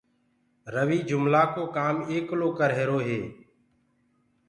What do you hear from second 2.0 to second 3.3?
ايڪلو ڪرريهرو هي